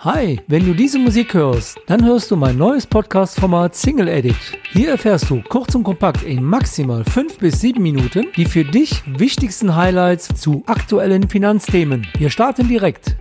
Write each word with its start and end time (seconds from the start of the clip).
Hi, 0.00 0.38
wenn 0.46 0.66
du 0.66 0.74
diese 0.74 0.98
Musik 0.98 1.32
hörst, 1.32 1.80
dann 1.86 2.04
hörst 2.04 2.30
du 2.30 2.36
mein 2.36 2.58
neues 2.58 2.86
Podcast-Format 2.86 3.74
Single 3.74 4.08
Edit. 4.08 4.36
Hier 4.72 4.90
erfährst 4.90 5.30
du 5.30 5.42
kurz 5.48 5.74
und 5.74 5.84
kompakt 5.84 6.22
in 6.22 6.44
maximal 6.44 7.02
5 7.02 7.38
bis 7.38 7.62
7 7.62 7.82
Minuten 7.82 8.26
die 8.36 8.44
für 8.44 8.62
dich 8.62 9.02
wichtigsten 9.06 9.74
Highlights 9.74 10.28
zu 10.34 10.62
aktuellen 10.66 11.30
Finanzthemen. 11.30 12.06
Wir 12.18 12.28
starten 12.28 12.68
direkt. 12.68 13.16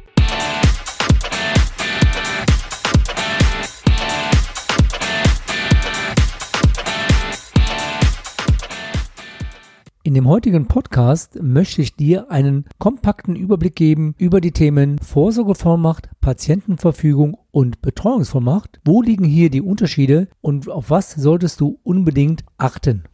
In 10.06 10.14
dem 10.14 10.28
heutigen 10.28 10.68
Podcast 10.68 11.42
möchte 11.42 11.82
ich 11.82 11.96
dir 11.96 12.30
einen 12.30 12.66
kompakten 12.78 13.36
Überblick 13.36 13.76
geben 13.76 14.14
über 14.20 14.40
die 14.40 14.52
Themen 14.52 15.00
Vorsorgevollmacht, 15.00 16.10
Patientenverfügung 16.22 17.36
und 17.50 17.82
Betreuungsvollmacht. 17.82 18.80
Wo 18.86 19.02
liegen 19.02 19.26
hier 19.26 19.50
die 19.50 19.64
Unterschiede 19.64 20.28
und 20.42 20.70
auf 20.70 20.92
was 20.92 21.14
solltest 21.14 21.60
du 21.60 21.80
unbedingt 21.82 22.46
achten? 22.60 23.06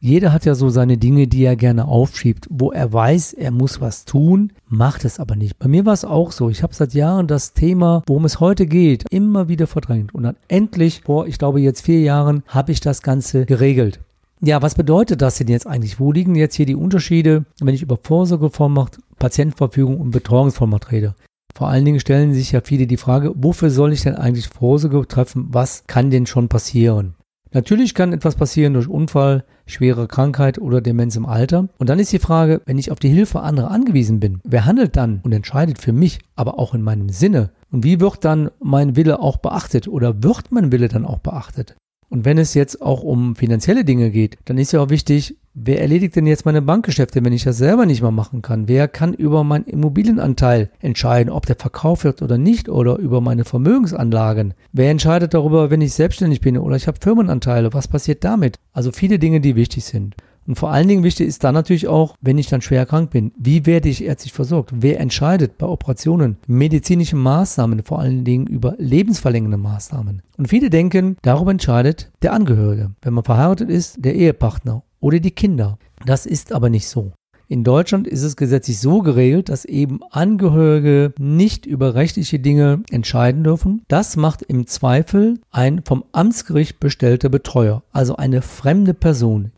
Jeder 0.00 0.32
hat 0.32 0.44
ja 0.44 0.56
so 0.56 0.70
seine 0.70 0.98
Dinge, 0.98 1.28
die 1.28 1.44
er 1.44 1.54
gerne 1.54 1.86
aufschiebt, 1.86 2.48
wo 2.50 2.72
er 2.72 2.92
weiß, 2.92 3.32
er 3.34 3.52
muss 3.52 3.80
was 3.80 4.04
tun, 4.04 4.52
macht 4.66 5.04
es 5.04 5.20
aber 5.20 5.36
nicht. 5.36 5.56
Bei 5.60 5.68
mir 5.68 5.86
war 5.86 5.92
es 5.92 6.04
auch 6.04 6.32
so. 6.32 6.50
Ich 6.50 6.64
habe 6.64 6.74
seit 6.74 6.94
Jahren 6.94 7.28
das 7.28 7.52
Thema, 7.52 8.02
worum 8.08 8.24
es 8.24 8.40
heute 8.40 8.66
geht, 8.66 9.04
immer 9.08 9.46
wieder 9.46 9.68
verdrängt. 9.68 10.12
Und 10.12 10.24
dann 10.24 10.36
endlich, 10.48 11.02
vor, 11.02 11.28
ich 11.28 11.38
glaube 11.38 11.60
jetzt 11.60 11.82
vier 11.82 12.00
Jahren, 12.00 12.42
habe 12.48 12.72
ich 12.72 12.80
das 12.80 13.02
Ganze 13.02 13.46
geregelt. 13.46 14.00
Ja, 14.42 14.62
was 14.62 14.74
bedeutet 14.74 15.20
das 15.20 15.36
denn 15.36 15.48
jetzt 15.48 15.66
eigentlich? 15.66 16.00
Wo 16.00 16.12
liegen 16.12 16.34
jetzt 16.34 16.54
hier 16.54 16.64
die 16.64 16.74
Unterschiede, 16.74 17.44
wenn 17.60 17.74
ich 17.74 17.82
über 17.82 17.98
Vorsorgevollmacht, 18.02 18.98
Patientenverfügung 19.18 20.00
und 20.00 20.12
Betreuungsvollmacht 20.12 20.90
rede? 20.90 21.14
Vor 21.54 21.68
allen 21.68 21.84
Dingen 21.84 22.00
stellen 22.00 22.32
sich 22.32 22.52
ja 22.52 22.62
viele 22.62 22.86
die 22.86 22.96
Frage, 22.96 23.32
wofür 23.34 23.68
soll 23.68 23.92
ich 23.92 24.02
denn 24.02 24.14
eigentlich 24.14 24.48
Vorsorge 24.48 25.06
treffen? 25.06 25.48
Was 25.50 25.84
kann 25.86 26.10
denn 26.10 26.24
schon 26.24 26.48
passieren? 26.48 27.16
Natürlich 27.52 27.94
kann 27.94 28.14
etwas 28.14 28.36
passieren 28.36 28.72
durch 28.72 28.88
Unfall, 28.88 29.44
schwere 29.66 30.06
Krankheit 30.06 30.58
oder 30.58 30.80
Demenz 30.80 31.16
im 31.16 31.26
Alter. 31.26 31.68
Und 31.76 31.90
dann 31.90 31.98
ist 31.98 32.12
die 32.12 32.18
Frage, 32.18 32.62
wenn 32.64 32.78
ich 32.78 32.92
auf 32.92 32.98
die 32.98 33.08
Hilfe 33.10 33.40
anderer 33.40 33.70
angewiesen 33.70 34.20
bin, 34.20 34.40
wer 34.44 34.64
handelt 34.64 34.96
dann 34.96 35.20
und 35.22 35.32
entscheidet 35.32 35.78
für 35.78 35.92
mich, 35.92 36.20
aber 36.34 36.58
auch 36.58 36.72
in 36.72 36.80
meinem 36.80 37.10
Sinne? 37.10 37.50
Und 37.70 37.84
wie 37.84 38.00
wird 38.00 38.24
dann 38.24 38.50
mein 38.62 38.96
Wille 38.96 39.20
auch 39.20 39.36
beachtet 39.36 39.86
oder 39.86 40.22
wird 40.22 40.50
mein 40.50 40.72
Wille 40.72 40.88
dann 40.88 41.04
auch 41.04 41.18
beachtet? 41.18 41.76
Und 42.10 42.24
wenn 42.24 42.38
es 42.38 42.54
jetzt 42.54 42.82
auch 42.82 43.02
um 43.04 43.36
finanzielle 43.36 43.84
Dinge 43.84 44.10
geht, 44.10 44.36
dann 44.44 44.58
ist 44.58 44.72
ja 44.72 44.80
auch 44.80 44.90
wichtig, 44.90 45.36
wer 45.54 45.80
erledigt 45.80 46.16
denn 46.16 46.26
jetzt 46.26 46.44
meine 46.44 46.60
Bankgeschäfte, 46.60 47.24
wenn 47.24 47.32
ich 47.32 47.44
das 47.44 47.58
selber 47.58 47.86
nicht 47.86 48.02
mehr 48.02 48.10
machen 48.10 48.42
kann? 48.42 48.66
Wer 48.66 48.88
kann 48.88 49.14
über 49.14 49.44
meinen 49.44 49.64
Immobilienanteil 49.64 50.70
entscheiden, 50.80 51.32
ob 51.32 51.46
der 51.46 51.54
verkauft 51.54 52.02
wird 52.02 52.20
oder 52.20 52.36
nicht 52.36 52.68
oder 52.68 52.98
über 52.98 53.20
meine 53.20 53.44
Vermögensanlagen? 53.44 54.54
Wer 54.72 54.90
entscheidet 54.90 55.34
darüber, 55.34 55.70
wenn 55.70 55.80
ich 55.80 55.92
selbstständig 55.92 56.40
bin 56.40 56.58
oder 56.58 56.74
ich 56.74 56.88
habe 56.88 56.98
Firmenanteile? 57.00 57.72
Was 57.74 57.86
passiert 57.86 58.24
damit? 58.24 58.58
Also 58.72 58.90
viele 58.90 59.20
Dinge, 59.20 59.40
die 59.40 59.54
wichtig 59.54 59.84
sind. 59.84 60.16
Und 60.46 60.56
vor 60.56 60.70
allen 60.70 60.88
Dingen 60.88 61.04
wichtig 61.04 61.28
ist 61.28 61.44
dann 61.44 61.54
natürlich 61.54 61.86
auch, 61.86 62.16
wenn 62.20 62.38
ich 62.38 62.48
dann 62.48 62.62
schwer 62.62 62.86
krank 62.86 63.10
bin, 63.10 63.32
wie 63.38 63.66
werde 63.66 63.88
ich 63.88 64.04
ärztlich 64.04 64.32
versorgt? 64.32 64.72
Wer 64.74 64.98
entscheidet 65.00 65.58
bei 65.58 65.66
Operationen, 65.66 66.38
medizinischen 66.46 67.20
Maßnahmen, 67.20 67.82
vor 67.84 68.00
allen 68.00 68.24
Dingen 68.24 68.46
über 68.46 68.74
lebensverlängernde 68.78 69.58
Maßnahmen? 69.58 70.22
Und 70.38 70.48
viele 70.48 70.70
denken, 70.70 71.16
darüber 71.22 71.50
entscheidet 71.50 72.10
der 72.22 72.32
Angehörige. 72.32 72.90
Wenn 73.02 73.14
man 73.14 73.24
verheiratet 73.24 73.70
ist, 73.70 74.04
der 74.04 74.14
Ehepartner 74.14 74.82
oder 75.00 75.20
die 75.20 75.30
Kinder. 75.30 75.78
Das 76.04 76.26
ist 76.26 76.52
aber 76.52 76.70
nicht 76.70 76.88
so. 76.88 77.12
In 77.50 77.64
Deutschland 77.64 78.06
ist 78.06 78.22
es 78.22 78.36
gesetzlich 78.36 78.78
so 78.78 79.02
geregelt, 79.02 79.48
dass 79.48 79.64
eben 79.64 80.00
Angehörige 80.10 81.12
nicht 81.18 81.66
über 81.66 81.96
rechtliche 81.96 82.38
Dinge 82.38 82.84
entscheiden 82.90 83.42
dürfen. 83.42 83.82
Das 83.88 84.16
macht 84.16 84.42
im 84.42 84.68
Zweifel 84.68 85.40
ein 85.50 85.82
vom 85.84 86.04
Amtsgericht 86.12 86.78
bestellter 86.78 87.28
Betreuer, 87.28 87.82
also 87.90 88.14
eine 88.14 88.40
fremde 88.40 88.94
Person. 88.94 89.50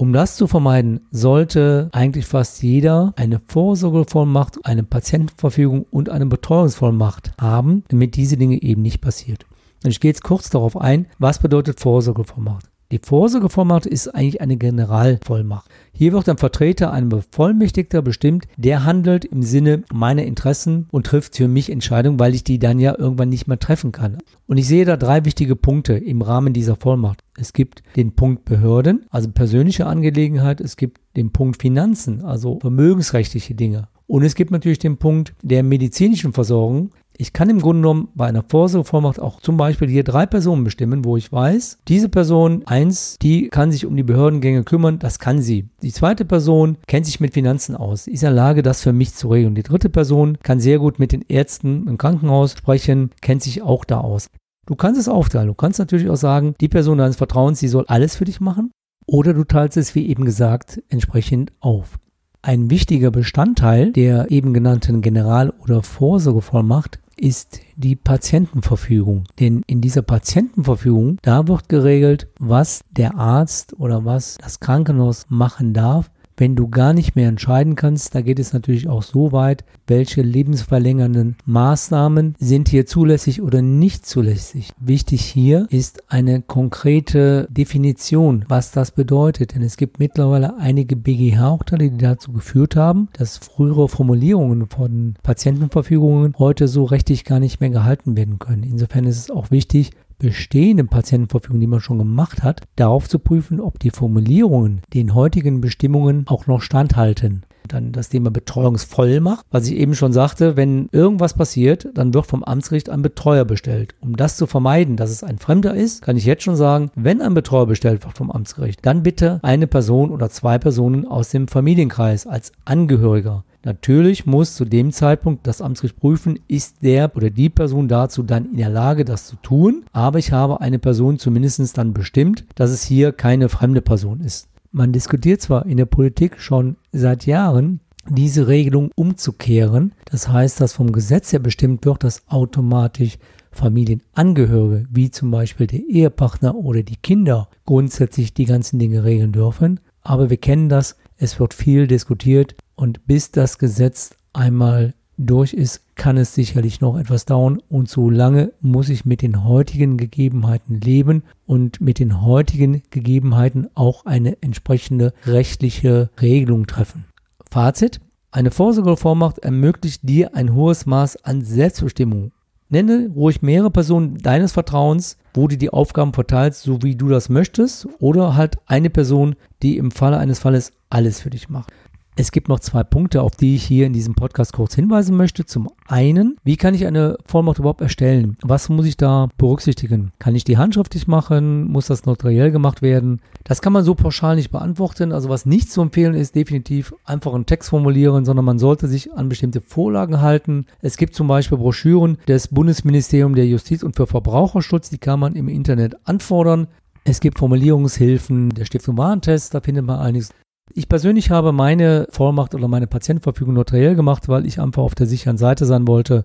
Um 0.00 0.14
das 0.14 0.36
zu 0.36 0.46
vermeiden, 0.46 1.00
sollte 1.10 1.90
eigentlich 1.92 2.24
fast 2.24 2.62
jeder 2.62 3.12
eine 3.16 3.38
Vorsorgevollmacht, 3.38 4.64
eine 4.64 4.82
Patientenverfügung 4.82 5.84
und 5.90 6.08
eine 6.08 6.24
Betreuungsvollmacht 6.24 7.32
haben, 7.38 7.84
damit 7.88 8.16
diese 8.16 8.38
Dinge 8.38 8.62
eben 8.62 8.80
nicht 8.80 9.02
passiert. 9.02 9.44
Und 9.84 9.90
ich 9.90 10.00
gehe 10.00 10.10
jetzt 10.10 10.24
kurz 10.24 10.48
darauf 10.48 10.74
ein, 10.78 11.04
was 11.18 11.38
bedeutet 11.38 11.80
Vorsorgevollmacht. 11.80 12.69
Die 12.92 12.98
Vorsorgevollmacht 12.98 13.86
ist 13.86 14.08
eigentlich 14.08 14.40
eine 14.40 14.56
Generalvollmacht. 14.56 15.70
Hier 15.92 16.12
wird 16.12 16.28
ein 16.28 16.38
Vertreter, 16.38 16.92
ein 16.92 17.08
Bevollmächtigter 17.08 18.02
bestimmt, 18.02 18.48
der 18.56 18.84
handelt 18.84 19.24
im 19.24 19.44
Sinne 19.44 19.84
meiner 19.92 20.24
Interessen 20.24 20.88
und 20.90 21.06
trifft 21.06 21.36
für 21.36 21.46
mich 21.46 21.70
Entscheidungen, 21.70 22.18
weil 22.18 22.34
ich 22.34 22.42
die 22.42 22.58
dann 22.58 22.80
ja 22.80 22.98
irgendwann 22.98 23.28
nicht 23.28 23.46
mehr 23.46 23.60
treffen 23.60 23.92
kann. 23.92 24.18
Und 24.48 24.56
ich 24.56 24.66
sehe 24.66 24.84
da 24.84 24.96
drei 24.96 25.24
wichtige 25.24 25.54
Punkte 25.54 25.92
im 25.94 26.20
Rahmen 26.20 26.52
dieser 26.52 26.74
Vollmacht. 26.74 27.22
Es 27.38 27.52
gibt 27.52 27.84
den 27.94 28.16
Punkt 28.16 28.44
Behörden, 28.44 29.06
also 29.10 29.30
persönliche 29.30 29.86
Angelegenheit. 29.86 30.60
Es 30.60 30.76
gibt 30.76 31.00
den 31.16 31.30
Punkt 31.30 31.62
Finanzen, 31.62 32.24
also 32.24 32.58
vermögensrechtliche 32.58 33.54
Dinge. 33.54 33.86
Und 34.08 34.24
es 34.24 34.34
gibt 34.34 34.50
natürlich 34.50 34.80
den 34.80 34.96
Punkt 34.96 35.34
der 35.40 35.62
medizinischen 35.62 36.32
Versorgung. 36.32 36.90
Ich 37.20 37.34
kann 37.34 37.50
im 37.50 37.60
Grunde 37.60 37.82
genommen 37.82 38.08
bei 38.14 38.26
einer 38.26 38.42
Vorsorgevollmacht 38.42 39.20
auch 39.20 39.42
zum 39.42 39.58
Beispiel 39.58 39.90
hier 39.90 40.04
drei 40.04 40.24
Personen 40.24 40.64
bestimmen, 40.64 41.04
wo 41.04 41.18
ich 41.18 41.30
weiß, 41.30 41.80
diese 41.86 42.08
Person, 42.08 42.62
eins, 42.64 43.18
die 43.20 43.48
kann 43.48 43.70
sich 43.70 43.84
um 43.84 43.94
die 43.94 44.02
Behördengänge 44.02 44.64
kümmern, 44.64 44.98
das 44.98 45.18
kann 45.18 45.42
sie. 45.42 45.68
Die 45.82 45.92
zweite 45.92 46.24
Person 46.24 46.78
kennt 46.86 47.04
sich 47.04 47.20
mit 47.20 47.34
Finanzen 47.34 47.76
aus, 47.76 48.06
ist 48.06 48.22
in 48.22 48.28
der 48.28 48.30
Lage, 48.30 48.62
das 48.62 48.80
für 48.80 48.94
mich 48.94 49.12
zu 49.12 49.28
regeln. 49.28 49.54
Die 49.54 49.62
dritte 49.62 49.90
Person 49.90 50.38
kann 50.42 50.60
sehr 50.60 50.78
gut 50.78 50.98
mit 50.98 51.12
den 51.12 51.22
Ärzten 51.28 51.86
im 51.88 51.98
Krankenhaus 51.98 52.52
sprechen, 52.52 53.10
kennt 53.20 53.42
sich 53.42 53.60
auch 53.60 53.84
da 53.84 54.00
aus. 54.00 54.30
Du 54.64 54.74
kannst 54.74 54.98
es 54.98 55.06
aufteilen. 55.06 55.48
Du 55.48 55.54
kannst 55.54 55.78
natürlich 55.78 56.08
auch 56.08 56.16
sagen, 56.16 56.54
die 56.58 56.68
Person 56.68 56.96
deines 56.96 57.16
Vertrauens, 57.16 57.58
sie 57.58 57.68
soll 57.68 57.84
alles 57.88 58.16
für 58.16 58.24
dich 58.24 58.40
machen. 58.40 58.70
Oder 59.04 59.34
du 59.34 59.44
teilst 59.44 59.76
es, 59.76 59.94
wie 59.94 60.08
eben 60.08 60.24
gesagt, 60.24 60.82
entsprechend 60.88 61.52
auf. 61.60 61.98
Ein 62.42 62.70
wichtiger 62.70 63.10
Bestandteil 63.10 63.92
der 63.92 64.30
eben 64.30 64.54
genannten 64.54 65.02
General- 65.02 65.52
oder 65.60 65.82
Vorsorgevollmacht 65.82 66.98
ist 67.14 67.60
die 67.76 67.96
Patientenverfügung. 67.96 69.24
Denn 69.38 69.62
in 69.66 69.82
dieser 69.82 70.00
Patientenverfügung, 70.00 71.18
da 71.20 71.46
wird 71.48 71.68
geregelt, 71.68 72.28
was 72.38 72.80
der 72.90 73.16
Arzt 73.16 73.78
oder 73.78 74.06
was 74.06 74.38
das 74.38 74.58
Krankenhaus 74.58 75.26
machen 75.28 75.74
darf, 75.74 76.10
wenn 76.40 76.56
du 76.56 76.68
gar 76.68 76.94
nicht 76.94 77.14
mehr 77.16 77.28
entscheiden 77.28 77.76
kannst, 77.76 78.14
da 78.14 78.22
geht 78.22 78.38
es 78.38 78.54
natürlich 78.54 78.88
auch 78.88 79.02
so 79.02 79.30
weit, 79.30 79.64
welche 79.86 80.22
lebensverlängernden 80.22 81.36
Maßnahmen 81.44 82.34
sind 82.38 82.70
hier 82.70 82.86
zulässig 82.86 83.42
oder 83.42 83.60
nicht 83.60 84.06
zulässig. 84.06 84.72
Wichtig 84.80 85.20
hier 85.20 85.66
ist 85.68 86.10
eine 86.10 86.40
konkrete 86.40 87.46
Definition, 87.50 88.46
was 88.48 88.72
das 88.72 88.90
bedeutet. 88.90 89.54
Denn 89.54 89.62
es 89.62 89.76
gibt 89.76 89.98
mittlerweile 89.98 90.56
einige 90.56 90.96
BGH-Urteile, 90.96 91.90
die 91.90 91.98
dazu 91.98 92.32
geführt 92.32 92.74
haben, 92.74 93.08
dass 93.12 93.36
frühere 93.36 93.88
Formulierungen 93.88 94.66
von 94.68 95.14
Patientenverfügungen 95.22 96.34
heute 96.38 96.68
so 96.68 96.84
rechtlich 96.84 97.24
gar 97.24 97.38
nicht 97.38 97.60
mehr 97.60 97.70
gehalten 97.70 98.16
werden 98.16 98.38
können. 98.38 98.62
Insofern 98.62 99.04
ist 99.04 99.18
es 99.18 99.30
auch 99.30 99.50
wichtig, 99.50 99.90
bestehenden 100.20 100.86
Patientenverfügung, 100.86 101.58
die 101.58 101.66
man 101.66 101.80
schon 101.80 101.98
gemacht 101.98 102.44
hat, 102.44 102.60
darauf 102.76 103.08
zu 103.08 103.18
prüfen, 103.18 103.60
ob 103.60 103.80
die 103.80 103.90
Formulierungen 103.90 104.82
den 104.94 105.14
heutigen 105.14 105.60
Bestimmungen 105.60 106.24
auch 106.28 106.46
noch 106.46 106.62
standhalten. 106.62 107.42
Dann 107.66 107.92
das 107.92 108.08
Thema 108.08 108.30
Betreuungsvollmacht, 108.30 109.46
was 109.50 109.66
ich 109.68 109.76
eben 109.76 109.94
schon 109.94 110.12
sagte, 110.12 110.56
wenn 110.56 110.88
irgendwas 110.92 111.34
passiert, 111.34 111.88
dann 111.94 112.14
wird 112.14 112.26
vom 112.26 112.42
Amtsgericht 112.42 112.90
ein 112.90 113.02
Betreuer 113.02 113.44
bestellt. 113.44 113.94
Um 114.00 114.16
das 114.16 114.36
zu 114.36 114.46
vermeiden, 114.46 114.96
dass 114.96 115.10
es 115.10 115.22
ein 115.22 115.38
Fremder 115.38 115.74
ist, 115.74 116.02
kann 116.02 116.16
ich 116.16 116.24
jetzt 116.24 116.42
schon 116.42 116.56
sagen, 116.56 116.90
wenn 116.94 117.22
ein 117.22 117.34
Betreuer 117.34 117.66
bestellt 117.66 118.04
wird 118.04 118.16
vom 118.16 118.30
Amtsgericht, 118.30 118.80
dann 118.84 119.02
bitte 119.02 119.40
eine 119.42 119.66
Person 119.66 120.10
oder 120.10 120.30
zwei 120.30 120.58
Personen 120.58 121.06
aus 121.06 121.30
dem 121.30 121.48
Familienkreis 121.48 122.26
als 122.26 122.52
Angehöriger. 122.64 123.44
Natürlich 123.62 124.24
muss 124.24 124.54
zu 124.54 124.64
dem 124.64 124.90
Zeitpunkt 124.90 125.46
das 125.46 125.60
Amtsgericht 125.60 125.98
prüfen, 125.98 126.38
ist 126.48 126.82
der 126.82 127.14
oder 127.14 127.30
die 127.30 127.50
Person 127.50 127.88
dazu 127.88 128.22
dann 128.22 128.46
in 128.46 128.56
der 128.56 128.70
Lage, 128.70 129.04
das 129.04 129.26
zu 129.26 129.36
tun. 129.36 129.84
Aber 129.92 130.18
ich 130.18 130.32
habe 130.32 130.60
eine 130.60 130.78
Person 130.78 131.18
zumindest 131.18 131.76
dann 131.76 131.92
bestimmt, 131.92 132.46
dass 132.54 132.70
es 132.70 132.82
hier 132.82 133.12
keine 133.12 133.48
fremde 133.48 133.82
Person 133.82 134.20
ist. 134.20 134.48
Man 134.72 134.92
diskutiert 134.92 135.42
zwar 135.42 135.66
in 135.66 135.76
der 135.76 135.86
Politik 135.86 136.40
schon 136.40 136.76
seit 136.92 137.26
Jahren, 137.26 137.80
diese 138.08 138.46
Regelung 138.46 138.90
umzukehren. 138.94 139.92
Das 140.06 140.28
heißt, 140.28 140.60
dass 140.60 140.72
vom 140.72 140.92
Gesetz 140.92 141.32
her 141.32 141.40
bestimmt 141.40 141.84
wird, 141.84 142.04
dass 142.04 142.26
automatisch 142.28 143.18
Familienangehörige, 143.52 144.86
wie 144.90 145.10
zum 145.10 145.30
Beispiel 145.30 145.66
der 145.66 145.80
Ehepartner 145.80 146.54
oder 146.54 146.82
die 146.82 146.96
Kinder, 146.96 147.48
grundsätzlich 147.66 148.32
die 148.32 148.44
ganzen 148.44 148.78
Dinge 148.78 149.04
regeln 149.04 149.32
dürfen. 149.32 149.80
Aber 150.02 150.30
wir 150.30 150.36
kennen 150.36 150.68
das, 150.68 150.96
es 151.20 151.38
wird 151.38 151.52
viel 151.52 151.86
diskutiert 151.86 152.54
und 152.74 153.06
bis 153.06 153.30
das 153.30 153.58
Gesetz 153.58 154.16
einmal 154.32 154.94
durch 155.18 155.52
ist, 155.52 155.82
kann 155.96 156.16
es 156.16 156.34
sicherlich 156.34 156.80
noch 156.80 156.98
etwas 156.98 157.26
dauern 157.26 157.60
und 157.68 157.90
so 157.90 158.08
lange 158.08 158.52
muss 158.62 158.88
ich 158.88 159.04
mit 159.04 159.20
den 159.20 159.44
heutigen 159.44 159.98
Gegebenheiten 159.98 160.80
leben 160.80 161.22
und 161.44 161.82
mit 161.82 161.98
den 161.98 162.22
heutigen 162.22 162.82
Gegebenheiten 162.88 163.68
auch 163.74 164.06
eine 164.06 164.40
entsprechende 164.40 165.12
rechtliche 165.26 166.08
Regelung 166.20 166.66
treffen. 166.66 167.04
Fazit. 167.50 168.00
Eine 168.32 168.52
Vorsorgevollmacht 168.52 169.40
ermöglicht 169.40 170.08
dir 170.08 170.36
ein 170.36 170.54
hohes 170.54 170.86
Maß 170.86 171.24
an 171.24 171.42
Selbstbestimmung 171.42 172.30
Nenne 172.72 173.10
ruhig 173.16 173.42
mehrere 173.42 173.72
Personen 173.72 174.18
deines 174.18 174.52
Vertrauens, 174.52 175.18
wo 175.34 175.48
du 175.48 175.58
die 175.58 175.70
Aufgaben 175.70 176.12
verteilst, 176.12 176.62
so 176.62 176.80
wie 176.82 176.94
du 176.94 177.08
das 177.08 177.28
möchtest, 177.28 177.88
oder 177.98 178.36
halt 178.36 178.58
eine 178.66 178.90
Person, 178.90 179.34
die 179.60 179.76
im 179.76 179.90
Falle 179.90 180.18
eines 180.18 180.38
Falles 180.38 180.72
alles 180.90 181.20
für 181.20 181.30
dich 181.30 181.48
macht. 181.48 181.72
Es 182.16 182.32
gibt 182.32 182.48
noch 182.48 182.60
zwei 182.60 182.84
Punkte, 182.84 183.22
auf 183.22 183.34
die 183.34 183.54
ich 183.54 183.64
hier 183.64 183.86
in 183.86 183.94
diesem 183.94 184.14
Podcast 184.14 184.52
kurz 184.52 184.74
hinweisen 184.74 185.16
möchte. 185.16 185.46
Zum 185.46 185.70
einen, 185.86 186.36
wie 186.44 186.56
kann 186.56 186.74
ich 186.74 186.86
eine 186.86 187.16
Vollmacht 187.24 187.60
überhaupt 187.60 187.80
erstellen? 187.80 188.36
Was 188.42 188.68
muss 188.68 188.84
ich 188.84 188.98
da 188.98 189.28
berücksichtigen? 189.38 190.12
Kann 190.18 190.34
ich 190.34 190.44
die 190.44 190.58
handschriftlich 190.58 191.06
machen? 191.06 191.70
Muss 191.70 191.86
das 191.86 192.04
notariell 192.04 192.50
gemacht 192.50 192.82
werden? 192.82 193.22
Das 193.44 193.62
kann 193.62 193.72
man 193.72 193.84
so 193.84 193.94
pauschal 193.94 194.36
nicht 194.36 194.50
beantworten. 194.50 195.12
Also 195.12 195.30
was 195.30 195.46
nicht 195.46 195.72
zu 195.72 195.80
empfehlen 195.80 196.12
ist, 196.12 196.34
definitiv 196.34 196.92
einfach 197.06 197.32
einen 197.32 197.46
Text 197.46 197.70
formulieren, 197.70 198.26
sondern 198.26 198.44
man 198.44 198.58
sollte 198.58 198.86
sich 198.86 199.14
an 199.14 199.30
bestimmte 199.30 199.62
Vorlagen 199.62 200.20
halten. 200.20 200.66
Es 200.82 200.98
gibt 200.98 201.14
zum 201.14 201.26
Beispiel 201.26 201.56
Broschüren 201.56 202.18
des 202.28 202.48
Bundesministeriums 202.48 203.36
der 203.36 203.46
Justiz 203.46 203.82
und 203.82 203.96
für 203.96 204.06
Verbraucherschutz, 204.06 204.90
die 204.90 204.98
kann 204.98 205.20
man 205.20 205.36
im 205.36 205.48
Internet 205.48 205.96
anfordern. 206.04 206.66
Es 207.04 207.20
gibt 207.20 207.38
Formulierungshilfen 207.38 208.50
der 208.50 208.66
Stiftung 208.66 208.98
Warentest, 208.98 209.54
da 209.54 209.60
findet 209.62 209.86
man 209.86 210.00
einiges. 210.00 210.34
Ich 210.74 210.88
persönlich 210.88 211.30
habe 211.30 211.52
meine 211.52 212.06
Vollmacht 212.10 212.54
oder 212.54 212.68
meine 212.68 212.86
Patientenverfügung 212.86 213.54
notariell 213.54 213.94
gemacht, 213.94 214.28
weil 214.28 214.46
ich 214.46 214.60
einfach 214.60 214.82
auf 214.82 214.94
der 214.94 215.06
sicheren 215.06 215.36
Seite 215.36 215.66
sein 215.66 215.88
wollte. 215.88 216.24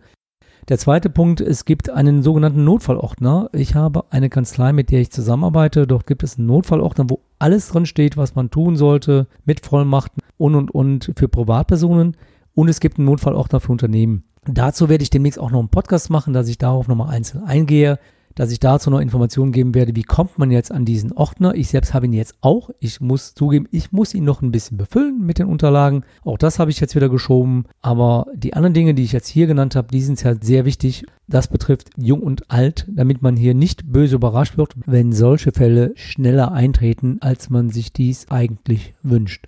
Der 0.69 0.77
zweite 0.77 1.09
Punkt, 1.09 1.41
es 1.41 1.65
gibt 1.65 1.89
einen 1.89 2.23
sogenannten 2.23 2.63
Notfallordner. 2.63 3.49
Ich 3.53 3.75
habe 3.75 4.05
eine 4.09 4.29
Kanzlei, 4.29 4.73
mit 4.73 4.89
der 4.89 5.01
ich 5.01 5.11
zusammenarbeite. 5.11 5.85
Dort 5.85 6.07
gibt 6.07 6.23
es 6.23 6.37
einen 6.37 6.47
Notfallordner, 6.47 7.05
wo 7.09 7.19
alles 7.37 7.69
drin 7.69 7.85
steht, 7.85 8.17
was 8.17 8.35
man 8.35 8.49
tun 8.49 8.75
sollte, 8.75 9.27
mit 9.45 9.65
Vollmachten 9.65 10.21
und 10.37 10.55
und 10.55 10.71
und 10.71 11.11
für 11.15 11.27
Privatpersonen. 11.27 12.17
Und 12.55 12.69
es 12.69 12.79
gibt 12.79 12.97
einen 12.97 13.05
Notfallordner 13.05 13.59
für 13.59 13.71
Unternehmen. 13.71 14.23
Dazu 14.47 14.89
werde 14.89 15.03
ich 15.03 15.09
demnächst 15.09 15.39
auch 15.39 15.51
noch 15.51 15.59
einen 15.59 15.69
Podcast 15.69 16.09
machen, 16.09 16.33
dass 16.33 16.47
ich 16.47 16.57
darauf 16.57 16.87
nochmal 16.87 17.09
einzeln 17.09 17.43
eingehe 17.43 17.99
dass 18.35 18.51
ich 18.51 18.59
dazu 18.59 18.89
noch 18.89 18.99
Informationen 18.99 19.51
geben 19.51 19.73
werde, 19.73 19.95
wie 19.95 20.03
kommt 20.03 20.37
man 20.37 20.51
jetzt 20.51 20.71
an 20.71 20.85
diesen 20.85 21.13
Ordner. 21.13 21.55
Ich 21.55 21.69
selbst 21.69 21.93
habe 21.93 22.05
ihn 22.05 22.13
jetzt 22.13 22.35
auch. 22.41 22.69
Ich 22.79 23.01
muss 23.01 23.33
zugeben, 23.33 23.67
ich 23.71 23.91
muss 23.91 24.13
ihn 24.13 24.25
noch 24.25 24.41
ein 24.41 24.51
bisschen 24.51 24.77
befüllen 24.77 25.25
mit 25.25 25.39
den 25.39 25.47
Unterlagen. 25.47 26.03
Auch 26.23 26.37
das 26.37 26.59
habe 26.59 26.71
ich 26.71 26.79
jetzt 26.79 26.95
wieder 26.95 27.09
geschoben. 27.09 27.65
Aber 27.81 28.27
die 28.35 28.53
anderen 28.53 28.73
Dinge, 28.73 28.93
die 28.93 29.03
ich 29.03 29.13
jetzt 29.13 29.27
hier 29.27 29.47
genannt 29.47 29.75
habe, 29.75 29.87
die 29.87 30.01
sind 30.01 30.21
ja 30.21 30.35
sehr 30.39 30.65
wichtig. 30.65 31.05
Das 31.27 31.47
betrifft 31.47 31.89
jung 31.97 32.21
und 32.21 32.51
alt, 32.51 32.85
damit 32.89 33.21
man 33.21 33.35
hier 33.35 33.55
nicht 33.55 33.91
böse 33.91 34.15
überrascht 34.15 34.57
wird, 34.57 34.75
wenn 34.85 35.11
solche 35.13 35.51
Fälle 35.51 35.93
schneller 35.95 36.51
eintreten, 36.51 37.17
als 37.21 37.49
man 37.49 37.69
sich 37.69 37.93
dies 37.93 38.29
eigentlich 38.29 38.93
wünscht. 39.01 39.47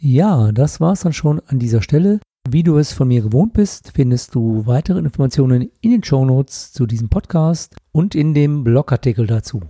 Ja, 0.00 0.52
das 0.52 0.80
war 0.80 0.92
es 0.92 1.00
dann 1.00 1.14
schon 1.14 1.40
an 1.46 1.58
dieser 1.58 1.82
Stelle. 1.82 2.20
Wie 2.48 2.62
du 2.62 2.78
es 2.78 2.92
von 2.92 3.08
mir 3.08 3.22
gewohnt 3.22 3.54
bist, 3.54 3.90
findest 3.92 4.36
du 4.36 4.66
weitere 4.66 5.00
Informationen 5.00 5.68
in 5.80 5.90
den 5.90 6.04
Show 6.04 6.24
Notes 6.24 6.72
zu 6.72 6.86
diesem 6.86 7.08
Podcast 7.08 7.74
und 7.90 8.14
in 8.14 8.34
dem 8.34 8.62
Blogartikel 8.62 9.26
dazu. 9.26 9.62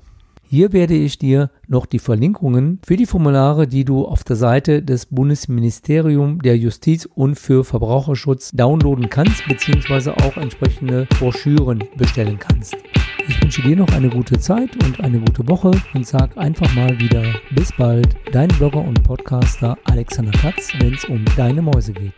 Hier 0.43 0.75
werde 0.75 0.93
ich 0.93 1.17
dir 1.17 1.50
noch 1.69 1.87
die 1.87 1.99
Verlinkungen 1.99 2.78
für 2.84 2.99
die 2.99 3.06
Formulare, 3.06 3.67
die 3.67 3.87
du 3.87 4.05
auf 4.05 4.25
der 4.25 4.37
Seite 4.37 4.82
des 4.82 5.06
Bundesministeriums 5.06 6.43
der 6.44 6.58
Justiz 6.58 7.06
und 7.06 7.37
für 7.37 7.64
Verbraucherschutz 7.64 8.52
downloaden 8.52 9.08
kannst, 9.08 9.49
beziehungsweise 9.49 10.14
auch 10.14 10.37
entsprechende 10.37 11.06
Broschüren 11.19 11.82
bestellen 11.96 12.38
kannst. 12.38 12.76
Ich 13.26 13.43
wünsche 13.43 13.62
dir 13.62 13.76
noch 13.76 13.88
eine 13.93 14.11
gute 14.11 14.38
Zeit 14.38 14.70
und 14.84 15.00
eine 15.00 15.19
gute 15.19 15.49
Woche 15.49 15.70
und 15.94 16.06
sag 16.06 16.37
einfach 16.37 16.73
mal 16.75 17.00
wieder 17.00 17.25
bis 17.55 17.73
bald, 17.73 18.14
dein 18.32 18.49
Blogger 18.49 18.82
und 18.82 19.02
Podcaster 19.02 19.78
Alexander 19.84 20.32
Katz, 20.32 20.73
wenn 20.78 20.93
es 20.93 21.06
um 21.06 21.25
deine 21.37 21.62
Mäuse 21.62 21.94
geht. 21.94 22.12